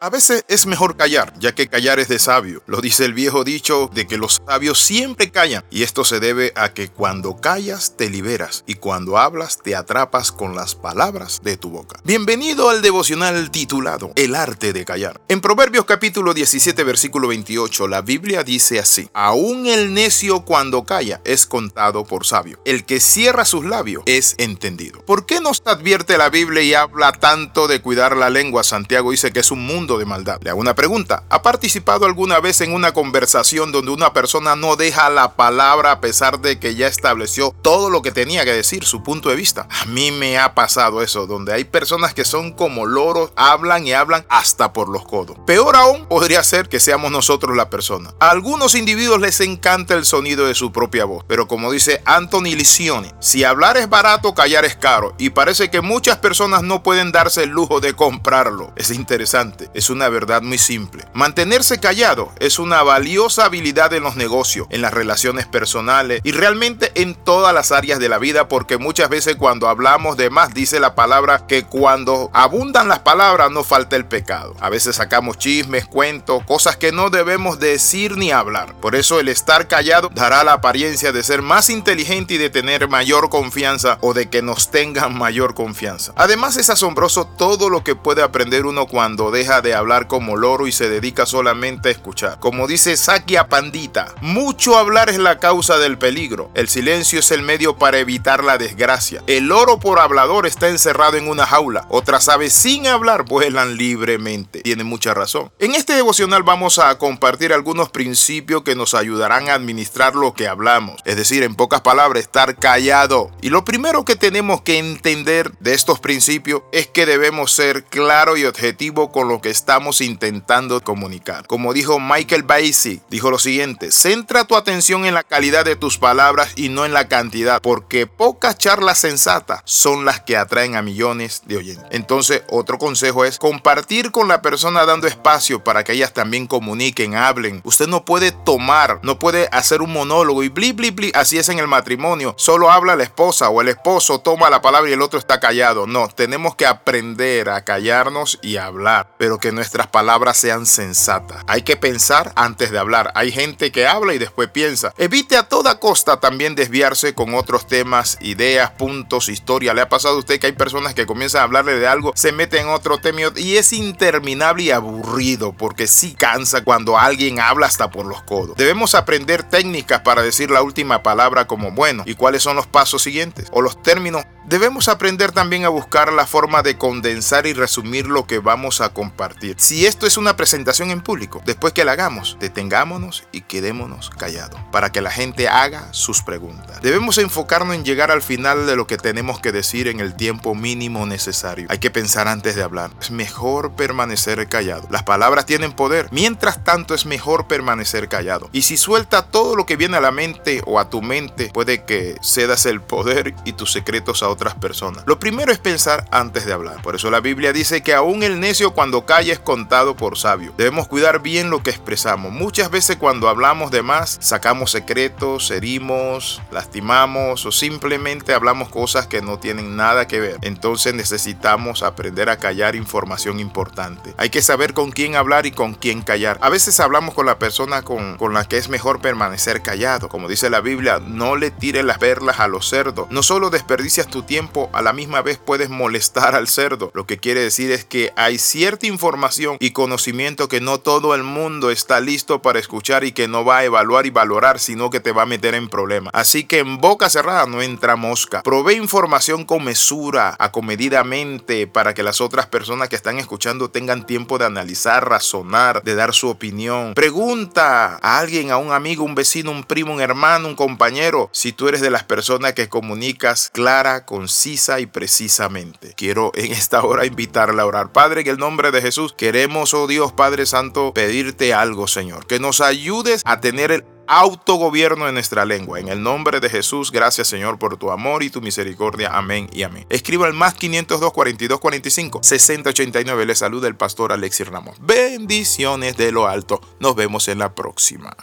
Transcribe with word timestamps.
A 0.00 0.10
veces 0.10 0.44
es 0.46 0.66
mejor 0.66 0.96
callar, 0.96 1.34
ya 1.40 1.56
que 1.56 1.66
callar 1.66 1.98
es 1.98 2.06
de 2.06 2.20
sabio. 2.20 2.62
Lo 2.66 2.80
dice 2.80 3.04
el 3.04 3.14
viejo 3.14 3.42
dicho 3.42 3.90
de 3.92 4.06
que 4.06 4.16
los 4.16 4.40
sabios 4.46 4.78
siempre 4.78 5.32
callan, 5.32 5.64
y 5.72 5.82
esto 5.82 6.04
se 6.04 6.20
debe 6.20 6.52
a 6.54 6.72
que 6.72 6.86
cuando 6.86 7.40
callas 7.40 7.96
te 7.96 8.08
liberas 8.08 8.62
y 8.68 8.74
cuando 8.74 9.18
hablas 9.18 9.58
te 9.60 9.74
atrapas 9.74 10.30
con 10.30 10.54
las 10.54 10.76
palabras 10.76 11.40
de 11.42 11.56
tu 11.56 11.70
boca. 11.70 11.98
Bienvenido 12.04 12.70
al 12.70 12.80
devocional 12.80 13.50
titulado 13.50 14.12
El 14.14 14.36
arte 14.36 14.72
de 14.72 14.84
callar. 14.84 15.20
En 15.26 15.40
Proverbios 15.40 15.84
capítulo 15.84 16.32
17 16.32 16.84
versículo 16.84 17.26
28 17.26 17.88
la 17.88 18.00
Biblia 18.00 18.44
dice 18.44 18.78
así: 18.78 19.10
Aún 19.14 19.66
el 19.66 19.92
necio 19.94 20.44
cuando 20.44 20.84
calla 20.84 21.20
es 21.24 21.44
contado 21.44 22.04
por 22.04 22.24
sabio. 22.24 22.60
El 22.64 22.84
que 22.84 23.00
cierra 23.00 23.44
sus 23.44 23.64
labios 23.64 24.04
es 24.06 24.36
entendido. 24.38 25.04
¿Por 25.04 25.26
qué 25.26 25.40
nos 25.40 25.60
advierte 25.64 26.18
la 26.18 26.30
Biblia 26.30 26.62
y 26.62 26.74
habla 26.74 27.10
tanto 27.10 27.66
de 27.66 27.82
cuidar 27.82 28.16
la 28.16 28.30
lengua? 28.30 28.62
Santiago 28.62 29.10
dice 29.10 29.32
que 29.32 29.40
es 29.40 29.50
un 29.50 29.66
mundo 29.66 29.87
de 29.96 30.04
maldad. 30.04 30.38
Le 30.42 30.50
hago 30.50 30.60
una 30.60 30.74
pregunta. 30.74 31.22
¿Ha 31.30 31.40
participado 31.40 32.04
alguna 32.04 32.40
vez 32.40 32.60
en 32.60 32.74
una 32.74 32.92
conversación 32.92 33.72
donde 33.72 33.92
una 33.92 34.12
persona 34.12 34.56
no 34.56 34.76
deja 34.76 35.08
la 35.08 35.36
palabra 35.36 35.92
a 35.92 36.00
pesar 36.00 36.40
de 36.40 36.58
que 36.58 36.74
ya 36.74 36.86
estableció 36.86 37.54
todo 37.62 37.88
lo 37.88 38.02
que 38.02 38.12
tenía 38.12 38.44
que 38.44 38.52
decir, 38.52 38.84
su 38.84 39.02
punto 39.02 39.30
de 39.30 39.36
vista? 39.36 39.68
A 39.70 39.86
mí 39.86 40.10
me 40.10 40.38
ha 40.38 40.54
pasado 40.54 41.02
eso, 41.02 41.26
donde 41.26 41.54
hay 41.54 41.64
personas 41.64 42.12
que 42.12 42.24
son 42.24 42.52
como 42.52 42.84
loros, 42.84 43.32
hablan 43.36 43.86
y 43.86 43.92
hablan 43.92 44.26
hasta 44.28 44.72
por 44.72 44.88
los 44.88 45.06
codos. 45.06 45.38
Peor 45.46 45.76
aún 45.76 46.06
podría 46.06 46.42
ser 46.42 46.68
que 46.68 46.80
seamos 46.80 47.10
nosotros 47.10 47.56
la 47.56 47.70
persona. 47.70 48.12
A 48.20 48.30
algunos 48.30 48.74
individuos 48.74 49.20
les 49.20 49.40
encanta 49.40 49.94
el 49.94 50.04
sonido 50.04 50.46
de 50.46 50.54
su 50.54 50.72
propia 50.72 51.04
voz, 51.04 51.24
pero 51.28 51.46
como 51.46 51.70
dice 51.70 52.02
Anthony 52.04 52.56
Lisioni, 52.56 53.12
si 53.20 53.44
hablar 53.44 53.76
es 53.76 53.88
barato, 53.88 54.34
callar 54.34 54.64
es 54.64 54.76
caro, 54.76 55.14
y 55.18 55.30
parece 55.30 55.70
que 55.70 55.80
muchas 55.80 56.18
personas 56.18 56.62
no 56.62 56.82
pueden 56.82 57.12
darse 57.12 57.44
el 57.44 57.50
lujo 57.50 57.80
de 57.80 57.94
comprarlo. 57.94 58.72
Es 58.76 58.90
interesante 58.90 59.70
es 59.78 59.90
una 59.90 60.08
verdad 60.08 60.42
muy 60.42 60.58
simple. 60.58 61.04
Mantenerse 61.14 61.78
callado 61.78 62.32
es 62.40 62.58
una 62.58 62.82
valiosa 62.82 63.44
habilidad 63.44 63.92
en 63.92 64.02
los 64.02 64.16
negocios, 64.16 64.66
en 64.70 64.82
las 64.82 64.92
relaciones 64.92 65.46
personales 65.46 66.20
y 66.24 66.32
realmente 66.32 66.90
en 66.96 67.14
todas 67.14 67.54
las 67.54 67.70
áreas 67.70 68.00
de 68.00 68.08
la 68.08 68.18
vida 68.18 68.48
porque 68.48 68.76
muchas 68.76 69.08
veces 69.08 69.36
cuando 69.36 69.68
hablamos 69.68 70.16
de 70.16 70.30
más 70.30 70.52
dice 70.52 70.80
la 70.80 70.96
palabra 70.96 71.46
que 71.46 71.62
cuando 71.62 72.28
abundan 72.34 72.88
las 72.88 72.98
palabras 72.98 73.52
no 73.52 73.62
falta 73.62 73.94
el 73.94 74.04
pecado. 74.04 74.56
A 74.58 74.68
veces 74.68 74.96
sacamos 74.96 75.38
chismes, 75.38 75.86
cuentos, 75.86 76.42
cosas 76.42 76.76
que 76.76 76.90
no 76.90 77.08
debemos 77.08 77.60
decir 77.60 78.16
ni 78.16 78.32
hablar. 78.32 78.74
Por 78.80 78.96
eso 78.96 79.20
el 79.20 79.28
estar 79.28 79.68
callado 79.68 80.10
dará 80.12 80.42
la 80.42 80.54
apariencia 80.54 81.12
de 81.12 81.22
ser 81.22 81.40
más 81.40 81.70
inteligente 81.70 82.34
y 82.34 82.38
de 82.38 82.50
tener 82.50 82.88
mayor 82.88 83.30
confianza 83.30 83.98
o 84.00 84.12
de 84.12 84.28
que 84.28 84.42
nos 84.42 84.72
tengan 84.72 85.16
mayor 85.16 85.54
confianza. 85.54 86.12
Además 86.16 86.56
es 86.56 86.68
asombroso 86.68 87.26
todo 87.26 87.70
lo 87.70 87.84
que 87.84 87.94
puede 87.94 88.22
aprender 88.22 88.66
uno 88.66 88.86
cuando 88.86 89.30
deja 89.30 89.60
de 89.60 89.67
hablar 89.74 90.06
como 90.06 90.36
loro 90.36 90.66
y 90.66 90.72
se 90.72 90.88
dedica 90.88 91.26
solamente 91.26 91.88
a 91.88 91.92
escuchar. 91.92 92.38
Como 92.40 92.66
dice 92.66 92.96
Sakia 92.96 93.48
Pandita, 93.48 94.14
mucho 94.20 94.78
hablar 94.78 95.08
es 95.08 95.18
la 95.18 95.38
causa 95.38 95.78
del 95.78 95.98
peligro. 95.98 96.50
El 96.54 96.68
silencio 96.68 97.20
es 97.20 97.30
el 97.30 97.42
medio 97.42 97.76
para 97.76 97.98
evitar 97.98 98.44
la 98.44 98.58
desgracia. 98.58 99.22
El 99.26 99.48
loro 99.48 99.80
por 99.80 99.98
hablador 99.98 100.46
está 100.46 100.68
encerrado 100.68 101.16
en 101.16 101.28
una 101.28 101.46
jaula. 101.46 101.86
Otras 101.88 102.28
aves 102.28 102.52
sin 102.52 102.86
hablar 102.86 103.24
vuelan 103.24 103.76
libremente. 103.76 104.60
Tiene 104.60 104.84
mucha 104.84 105.14
razón. 105.14 105.50
En 105.58 105.74
este 105.74 105.94
devocional 105.94 106.42
vamos 106.42 106.78
a 106.78 106.96
compartir 106.98 107.52
algunos 107.52 107.90
principios 107.90 108.62
que 108.62 108.74
nos 108.74 108.94
ayudarán 108.94 109.48
a 109.48 109.54
administrar 109.54 110.14
lo 110.14 110.34
que 110.34 110.48
hablamos. 110.48 111.00
Es 111.04 111.16
decir, 111.16 111.42
en 111.42 111.54
pocas 111.54 111.80
palabras, 111.80 112.22
estar 112.22 112.56
callado. 112.56 113.30
Y 113.40 113.50
lo 113.50 113.64
primero 113.64 114.04
que 114.04 114.16
tenemos 114.16 114.62
que 114.62 114.78
entender 114.78 115.52
de 115.60 115.74
estos 115.74 116.00
principios 116.00 116.62
es 116.72 116.86
que 116.86 117.06
debemos 117.06 117.52
ser 117.52 117.84
claro 117.84 118.36
y 118.36 118.44
objetivo 118.44 119.10
con 119.10 119.28
lo 119.28 119.40
que 119.40 119.50
estamos 119.58 120.00
intentando 120.00 120.80
comunicar. 120.80 121.46
Como 121.48 121.72
dijo 121.72 121.98
Michael 121.98 122.44
Basie, 122.44 123.00
dijo 123.10 123.30
lo 123.30 123.40
siguiente, 123.40 123.90
centra 123.90 124.44
tu 124.44 124.54
atención 124.54 125.04
en 125.04 125.14
la 125.14 125.24
calidad 125.24 125.64
de 125.64 125.74
tus 125.74 125.98
palabras 125.98 126.52
y 126.54 126.68
no 126.68 126.84
en 126.84 126.92
la 126.92 127.08
cantidad, 127.08 127.60
porque 127.60 128.06
pocas 128.06 128.56
charlas 128.56 128.98
sensatas 128.98 129.62
son 129.64 130.04
las 130.04 130.20
que 130.20 130.36
atraen 130.36 130.76
a 130.76 130.82
millones 130.82 131.42
de 131.46 131.56
oyentes. 131.56 131.84
Entonces, 131.90 132.42
otro 132.48 132.78
consejo 132.78 133.24
es 133.24 133.38
compartir 133.38 134.12
con 134.12 134.28
la 134.28 134.42
persona 134.42 134.86
dando 134.86 135.08
espacio 135.08 135.64
para 135.64 135.82
que 135.82 135.92
ellas 135.92 136.12
también 136.12 136.46
comuniquen, 136.46 137.16
hablen. 137.16 137.60
Usted 137.64 137.88
no 137.88 138.04
puede 138.04 138.30
tomar, 138.30 139.00
no 139.02 139.18
puede 139.18 139.48
hacer 139.50 139.82
un 139.82 139.92
monólogo 139.92 140.44
y 140.44 140.50
bli, 140.50 140.70
bli, 140.70 140.92
bli, 140.92 141.10
así 141.16 141.36
es 141.36 141.48
en 141.48 141.58
el 141.58 141.66
matrimonio. 141.66 142.34
Solo 142.38 142.70
habla 142.70 142.94
la 142.94 143.02
esposa 143.02 143.48
o 143.48 143.60
el 143.60 143.68
esposo 143.68 144.20
toma 144.20 144.50
la 144.50 144.62
palabra 144.62 144.88
y 144.88 144.92
el 144.92 145.02
otro 145.02 145.18
está 145.18 145.40
callado. 145.40 145.88
No, 145.88 146.06
tenemos 146.06 146.54
que 146.54 146.66
aprender 146.66 147.48
a 147.48 147.64
callarnos 147.64 148.38
y 148.42 148.56
hablar, 148.56 149.14
pero 149.18 149.38
que 149.38 149.47
nuestras 149.52 149.86
palabras 149.86 150.36
sean 150.36 150.66
sensatas. 150.66 151.42
Hay 151.46 151.62
que 151.62 151.76
pensar 151.76 152.32
antes 152.36 152.70
de 152.70 152.78
hablar. 152.78 153.12
Hay 153.14 153.32
gente 153.32 153.72
que 153.72 153.86
habla 153.86 154.14
y 154.14 154.18
después 154.18 154.48
piensa. 154.50 154.92
Evite 154.96 155.36
a 155.36 155.48
toda 155.48 155.78
costa 155.80 156.20
también 156.20 156.54
desviarse 156.54 157.14
con 157.14 157.34
otros 157.34 157.66
temas, 157.66 158.18
ideas, 158.20 158.70
puntos, 158.72 159.28
historia. 159.28 159.74
¿Le 159.74 159.80
ha 159.80 159.88
pasado 159.88 160.16
a 160.16 160.18
usted 160.18 160.38
que 160.40 160.46
hay 160.46 160.52
personas 160.52 160.94
que 160.94 161.06
comienzan 161.06 161.40
a 161.40 161.44
hablarle 161.44 161.78
de 161.78 161.86
algo, 161.86 162.12
se 162.14 162.32
meten 162.32 162.66
en 162.66 162.68
otro 162.68 162.98
tema 162.98 163.18
y 163.36 163.56
es 163.56 163.72
interminable 163.72 164.64
y 164.64 164.70
aburrido 164.70 165.52
porque 165.52 165.86
sí 165.86 166.14
cansa 166.14 166.62
cuando 166.62 166.98
alguien 166.98 167.40
habla 167.40 167.66
hasta 167.66 167.90
por 167.90 168.06
los 168.06 168.22
codos? 168.22 168.56
Debemos 168.56 168.94
aprender 168.94 169.42
técnicas 169.42 170.00
para 170.00 170.22
decir 170.22 170.50
la 170.50 170.62
última 170.62 171.02
palabra 171.02 171.46
como 171.46 171.72
bueno 171.72 172.02
y 172.06 172.14
cuáles 172.14 172.42
son 172.42 172.56
los 172.56 172.66
pasos 172.66 173.02
siguientes 173.02 173.48
o 173.52 173.62
los 173.62 173.82
términos 173.82 174.24
Debemos 174.48 174.88
aprender 174.88 175.30
también 175.30 175.66
a 175.66 175.68
buscar 175.68 176.10
la 176.10 176.26
forma 176.26 176.62
de 176.62 176.78
condensar 176.78 177.46
y 177.46 177.52
resumir 177.52 178.06
lo 178.06 178.26
que 178.26 178.38
vamos 178.38 178.80
a 178.80 178.88
compartir. 178.94 179.56
Si 179.58 179.84
esto 179.84 180.06
es 180.06 180.16
una 180.16 180.36
presentación 180.36 180.90
en 180.90 181.02
público, 181.02 181.42
después 181.44 181.74
que 181.74 181.84
la 181.84 181.92
hagamos, 181.92 182.38
detengámonos 182.40 183.24
y 183.30 183.42
quedémonos 183.42 184.08
callados 184.08 184.58
para 184.72 184.90
que 184.90 185.02
la 185.02 185.10
gente 185.10 185.48
haga 185.48 185.92
sus 185.92 186.22
preguntas. 186.22 186.80
Debemos 186.80 187.18
enfocarnos 187.18 187.74
en 187.74 187.84
llegar 187.84 188.10
al 188.10 188.22
final 188.22 188.66
de 188.66 188.74
lo 188.74 188.86
que 188.86 188.96
tenemos 188.96 189.38
que 189.38 189.52
decir 189.52 189.86
en 189.86 190.00
el 190.00 190.14
tiempo 190.14 190.54
mínimo 190.54 191.04
necesario. 191.04 191.66
Hay 191.68 191.78
que 191.78 191.90
pensar 191.90 192.26
antes 192.26 192.56
de 192.56 192.62
hablar. 192.62 192.90
Es 193.02 193.10
mejor 193.10 193.72
permanecer 193.72 194.48
callado. 194.48 194.88
Las 194.90 195.02
palabras 195.02 195.44
tienen 195.44 195.72
poder. 195.72 196.08
Mientras 196.10 196.64
tanto 196.64 196.94
es 196.94 197.04
mejor 197.04 197.48
permanecer 197.48 198.08
callado. 198.08 198.48
Y 198.52 198.62
si 198.62 198.78
suelta 198.78 199.26
todo 199.26 199.56
lo 199.56 199.66
que 199.66 199.76
viene 199.76 199.98
a 199.98 200.00
la 200.00 200.10
mente 200.10 200.62
o 200.64 200.80
a 200.80 200.88
tu 200.88 201.02
mente, 201.02 201.50
puede 201.52 201.84
que 201.84 202.16
cedas 202.22 202.64
el 202.64 202.80
poder 202.80 203.34
y 203.44 203.52
tus 203.52 203.72
secretos 203.72 204.22
a 204.22 204.28
otros 204.28 204.37
otras 204.38 204.54
personas. 204.54 205.02
Lo 205.04 205.18
primero 205.18 205.50
es 205.50 205.58
pensar 205.58 206.04
antes 206.12 206.46
de 206.46 206.52
hablar. 206.52 206.80
Por 206.80 206.94
eso 206.94 207.10
la 207.10 207.18
Biblia 207.18 207.52
dice 207.52 207.82
que 207.82 207.92
aún 207.92 208.22
el 208.22 208.38
necio 208.38 208.70
cuando 208.70 209.04
calla 209.04 209.32
es 209.32 209.40
contado 209.40 209.96
por 209.96 210.16
sabio. 210.16 210.54
Debemos 210.56 210.86
cuidar 210.86 211.20
bien 211.20 211.50
lo 211.50 211.64
que 211.64 211.70
expresamos. 211.70 212.30
Muchas 212.30 212.70
veces 212.70 212.96
cuando 212.98 213.28
hablamos 213.28 213.72
de 213.72 213.82
más, 213.82 214.16
sacamos 214.20 214.70
secretos, 214.70 215.50
herimos, 215.50 216.40
lastimamos 216.52 217.46
o 217.46 217.50
simplemente 217.50 218.32
hablamos 218.32 218.68
cosas 218.68 219.08
que 219.08 219.22
no 219.22 219.40
tienen 219.40 219.74
nada 219.74 220.06
que 220.06 220.20
ver. 220.20 220.36
Entonces 220.42 220.94
necesitamos 220.94 221.82
aprender 221.82 222.30
a 222.30 222.36
callar 222.36 222.76
información 222.76 223.40
importante. 223.40 224.14
Hay 224.18 224.30
que 224.30 224.40
saber 224.40 224.72
con 224.72 224.92
quién 224.92 225.16
hablar 225.16 225.46
y 225.46 225.50
con 225.50 225.74
quién 225.74 226.02
callar. 226.02 226.38
A 226.42 226.48
veces 226.48 226.78
hablamos 226.78 227.12
con 227.12 227.26
la 227.26 227.40
persona 227.40 227.82
con, 227.82 228.16
con 228.18 228.34
la 228.34 228.44
que 228.44 228.56
es 228.56 228.68
mejor 228.68 229.00
permanecer 229.00 229.62
callado. 229.62 230.08
Como 230.08 230.28
dice 230.28 230.48
la 230.48 230.60
Biblia, 230.60 231.00
no 231.04 231.34
le 231.34 231.50
tires 231.50 231.84
las 231.84 231.98
perlas 231.98 232.38
a 232.38 232.46
los 232.46 232.68
cerdos. 232.68 233.08
No 233.10 233.24
solo 233.24 233.50
desperdicias 233.50 234.06
tu 234.06 234.22
tiempo 234.28 234.70
a 234.72 234.82
la 234.82 234.92
misma 234.92 235.22
vez 235.22 235.40
puedes 235.44 235.70
molestar 235.70 236.36
al 236.36 236.46
cerdo. 236.46 236.92
Lo 236.94 237.06
que 237.06 237.18
quiere 237.18 237.40
decir 237.40 237.72
es 237.72 237.84
que 237.84 238.12
hay 238.14 238.38
cierta 238.38 238.86
información 238.86 239.56
y 239.58 239.70
conocimiento 239.70 240.48
que 240.48 240.60
no 240.60 240.78
todo 240.78 241.16
el 241.16 241.24
mundo 241.24 241.72
está 241.72 241.98
listo 241.98 242.40
para 242.40 242.60
escuchar 242.60 243.02
y 243.02 243.12
que 243.12 243.26
no 243.26 243.44
va 243.44 243.58
a 243.58 243.64
evaluar 243.64 244.06
y 244.06 244.10
valorar, 244.10 244.60
sino 244.60 244.90
que 244.90 245.00
te 245.00 245.12
va 245.12 245.22
a 245.22 245.26
meter 245.26 245.54
en 245.54 245.68
problemas. 245.68 246.12
Así 246.14 246.44
que 246.44 246.58
en 246.58 246.78
boca 246.78 247.08
cerrada 247.10 247.46
no 247.46 247.62
entra 247.62 247.96
mosca. 247.96 248.42
Provee 248.42 248.76
información 248.76 249.44
con 249.44 249.64
mesura, 249.64 250.36
acomedidamente, 250.38 251.66
para 251.66 251.94
que 251.94 252.02
las 252.02 252.20
otras 252.20 252.46
personas 252.46 252.88
que 252.88 252.96
están 252.96 253.18
escuchando 253.18 253.70
tengan 253.70 254.06
tiempo 254.06 254.36
de 254.36 254.44
analizar, 254.44 255.08
razonar, 255.08 255.82
de 255.82 255.94
dar 255.94 256.12
su 256.12 256.28
opinión. 256.28 256.92
Pregunta 256.92 257.98
a 258.02 258.18
alguien, 258.18 258.50
a 258.50 258.58
un 258.58 258.72
amigo, 258.72 259.04
un 259.04 259.14
vecino, 259.14 259.50
un 259.50 259.64
primo, 259.64 259.94
un 259.94 260.02
hermano, 260.02 260.48
un 260.48 260.54
compañero, 260.54 261.30
si 261.32 261.52
tú 261.52 261.68
eres 261.68 261.80
de 261.80 261.90
las 261.90 262.04
personas 262.04 262.52
que 262.52 262.68
comunicas 262.68 263.50
clara, 263.54 264.04
concisa 264.08 264.80
y 264.80 264.86
precisamente. 264.86 265.92
Quiero 265.94 266.32
en 266.34 266.50
esta 266.52 266.82
hora 266.82 267.04
invitarle 267.04 267.60
a 267.60 267.66
orar. 267.66 267.92
Padre, 267.92 268.22
en 268.22 268.28
el 268.28 268.38
nombre 268.38 268.70
de 268.70 268.80
Jesús, 268.80 269.12
queremos, 269.12 269.74
oh 269.74 269.86
Dios 269.86 270.12
Padre 270.12 270.46
Santo, 270.46 270.94
pedirte 270.94 271.52
algo, 271.52 271.86
Señor, 271.86 272.26
que 272.26 272.40
nos 272.40 272.62
ayudes 272.62 273.20
a 273.26 273.42
tener 273.42 273.70
el 273.70 273.84
autogobierno 274.06 275.06
en 275.06 275.12
nuestra 275.12 275.44
lengua. 275.44 275.78
En 275.78 275.88
el 275.88 276.02
nombre 276.02 276.40
de 276.40 276.48
Jesús, 276.48 276.90
gracias 276.90 277.28
Señor 277.28 277.58
por 277.58 277.76
tu 277.76 277.90
amor 277.90 278.22
y 278.22 278.30
tu 278.30 278.40
misericordia. 278.40 279.10
Amén 279.12 279.50
y 279.52 279.62
amén. 279.62 279.84
Escriba 279.90 280.26
al 280.26 280.32
más 280.32 280.54
502 280.54 281.12
42 281.12 281.60
45 281.60 282.20
60 282.22 282.70
89. 282.70 283.26
Le 283.26 283.34
saluda 283.34 283.68
el 283.68 283.76
pastor 283.76 284.14
Alexis 284.14 284.48
Ramos. 284.48 284.78
Bendiciones 284.80 285.98
de 285.98 286.12
lo 286.12 286.26
alto. 286.28 286.62
Nos 286.80 286.96
vemos 286.96 287.28
en 287.28 287.40
la 287.40 287.54
próxima. 287.54 288.16